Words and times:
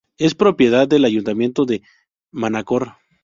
Es 0.17 0.33
propiedad 0.33 0.87
del 0.87 1.05
ayuntamiento 1.05 1.63
de 1.65 1.83
Manacor. 2.31 2.93